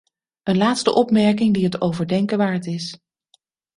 [0.43, 2.97] Een laatste opmerking die het overdenken waard is.